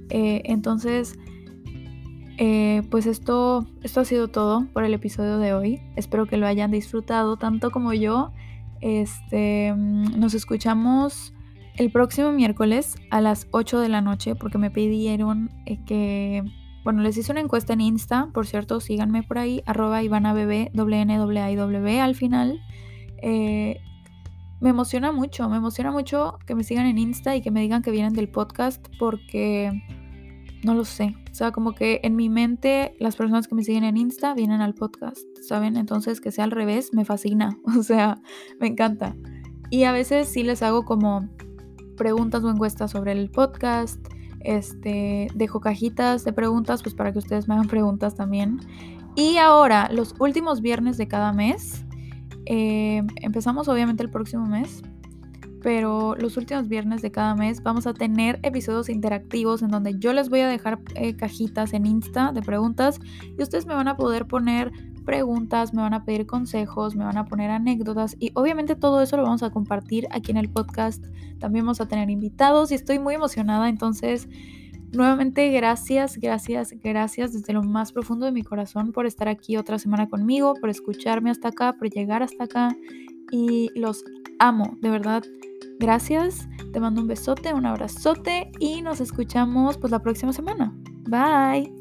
Eh, 0.10 0.41
entonces, 0.46 1.17
eh, 2.38 2.84
pues 2.91 3.08
esto, 3.08 3.65
esto 3.82 4.01
ha 4.01 4.06
sido 4.06 4.27
todo 4.27 4.67
por 4.74 4.84
el 4.84 4.94
episodio 4.94 5.39
de 5.39 5.53
hoy. 5.53 5.82
Espero 5.96 6.27
que 6.27 6.38
lo 6.38 6.46
hayan 6.46 6.72
disfrutado 6.72 7.38
tanto 7.38 7.72
como 7.72 7.94
yo. 7.94 8.32
Este, 8.79 9.74
mm, 9.74 10.20
nos 10.20 10.36
escuchamos 10.36 11.34
el 11.77 11.91
próximo 11.91 12.31
miércoles 12.31 12.96
a 13.12 13.22
las 13.22 13.48
8 13.51 13.79
de 13.79 13.89
la 13.89 14.01
noche 14.01 14.36
porque 14.36 14.57
me 14.57 14.72
pidieron 14.72 15.51
eh, 15.65 15.84
que, 15.86 16.43
bueno, 16.84 17.01
les 17.01 17.17
hice 17.17 17.31
una 17.31 17.41
encuesta 17.41 17.74
en 17.74 17.81
Insta, 17.81 18.29
por 18.34 18.48
cierto, 18.48 18.79
síganme 18.79 19.24
por 19.24 19.38
ahí, 19.38 19.62
arroba 19.65 20.01
ivanabebe, 20.03 20.72
w 20.74 22.01
al 22.01 22.15
final. 22.15 22.60
Eh, 23.22 23.79
me 24.60 24.69
emociona 24.69 25.12
mucho, 25.12 25.48
me 25.50 25.57
emociona 25.57 25.91
mucho 25.91 26.39
que 26.48 26.55
me 26.55 26.63
sigan 26.63 26.88
en 26.88 26.98
Insta 26.98 27.36
y 27.36 27.41
que 27.41 27.51
me 27.51 27.62
digan 27.62 27.84
que 27.84 27.91
vienen 27.91 28.13
del 28.13 28.29
podcast 28.29 28.88
porque 28.98 29.72
no 30.63 30.74
lo 30.74 30.84
sé. 30.84 31.15
O 31.31 31.36
sea, 31.36 31.51
como 31.51 31.74
que 31.74 32.00
en 32.03 32.15
mi 32.15 32.29
mente 32.29 32.96
las 33.00 33.15
personas 33.15 33.48
que 33.48 33.53
me 33.53 33.63
siguen 33.63 33.84
en 33.84 33.98
Insta 33.98 34.34
vienen 34.34 34.62
al 34.62 34.74
podcast, 34.74 35.22
¿saben? 35.48 35.77
Entonces 35.77 36.19
que 36.22 36.31
sea 36.31 36.46
al 36.46 36.51
revés 36.51 36.89
me 36.93 37.05
fascina. 37.05 37.55
O 37.77 37.84
sea, 37.84 38.19
me 38.60 38.65
encanta. 38.65 39.15
Y 39.69 39.84
a 39.84 39.91
veces 39.91 40.29
sí 40.29 40.41
les 40.41 40.63
hago 40.63 40.86
como 40.86 41.27
preguntas 41.98 42.44
o 42.44 42.50
encuestas 42.50 42.92
sobre 42.92 43.12
el 43.12 43.30
podcast. 43.30 44.00
Este, 44.39 45.27
dejo 45.36 45.60
cajitas 45.60 46.24
de 46.24 46.32
preguntas 46.32 46.82
pues 46.82 46.96
para 46.96 47.12
que 47.12 47.20
ustedes 47.20 47.50
me 47.50 47.56
hagan 47.56 47.68
preguntas 47.68 48.16
también. 48.16 48.60
Y 49.16 49.38
ahora, 49.38 49.89
los 49.92 50.16
últimos 50.20 50.62
viernes 50.62 50.98
de 50.98 51.08
cada 51.08 51.34
mes, 51.34 51.84
eh, 52.46 53.01
empezamos 53.18 53.68
obviamente 53.68 54.04
el 54.04 54.10
próximo 54.10 54.46
mes, 54.46 54.84
pero 55.62 56.16
los 56.16 56.38
últimos 56.38 56.68
viernes 56.68 57.01
de 57.01 57.12
cada 57.12 57.36
mes 57.36 57.62
vamos 57.63 57.88
a 57.88 57.94
tener 57.94 58.39
episodios 58.44 58.89
interactivos 58.89 59.63
en 59.63 59.70
donde 59.70 59.98
yo 59.98 60.13
les 60.13 60.30
voy 60.30 60.42
a 60.42 60.48
dejar 60.48 60.80
eh, 60.96 61.16
cajitas 61.16 61.74
en 61.74 61.86
Insta 61.86 62.32
de 62.32 62.42
preguntas 62.42 63.00
y 63.38 63.42
ustedes 63.42 63.66
me 63.66 63.74
van 63.74 63.88
a 63.88 63.98
poder 63.98 64.27
poner 64.27 64.72
preguntas, 65.07 65.73
me 65.73 65.81
van 65.81 65.93
a 65.93 66.03
pedir 66.03 66.27
consejos, 66.27 66.93
me 66.97 67.05
van 67.05 67.17
a 67.17 67.25
poner 67.25 67.49
anécdotas 67.49 68.17
y 68.19 68.31
obviamente 68.33 68.75
todo 68.75 69.01
eso 69.01 69.15
lo 69.15 69.23
vamos 69.23 69.41
a 69.41 69.51
compartir 69.51 70.05
aquí 70.11 70.31
en 70.31 70.37
el 70.37 70.49
podcast. 70.49 71.01
También 71.39 71.63
vamos 71.63 71.79
a 71.79 71.87
tener 71.87 72.09
invitados 72.09 72.71
y 72.71 72.75
estoy 72.75 72.99
muy 72.99 73.15
emocionada, 73.15 73.69
entonces 73.69 74.27
nuevamente 74.91 75.49
gracias, 75.51 76.17
gracias, 76.17 76.73
gracias 76.83 77.31
desde 77.31 77.53
lo 77.53 77.63
más 77.63 77.93
profundo 77.93 78.25
de 78.25 78.33
mi 78.33 78.43
corazón 78.43 78.91
por 78.91 79.05
estar 79.05 79.29
aquí 79.29 79.55
otra 79.55 79.79
semana 79.79 80.09
conmigo, 80.09 80.55
por 80.59 80.69
escucharme 80.69 81.31
hasta 81.31 81.47
acá, 81.47 81.73
por 81.79 81.89
llegar 81.89 82.21
hasta 82.21 82.43
acá 82.43 82.75
y 83.31 83.69
los 83.79 84.03
amo, 84.39 84.77
de 84.81 84.89
verdad. 84.89 85.23
Gracias, 85.79 86.49
te 86.73 86.81
mando 86.81 86.99
un 86.99 87.07
besote, 87.07 87.53
un 87.53 87.65
abrazote 87.65 88.51
y 88.59 88.81
nos 88.81 88.99
escuchamos 88.99 89.77
pues 89.77 89.89
la 89.89 89.99
próxima 89.99 90.33
semana. 90.33 90.75
Bye. 91.07 91.71